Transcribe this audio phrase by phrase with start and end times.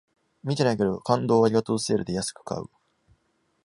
[0.43, 2.63] 見てないけど、感動をありがとうセールで安く買う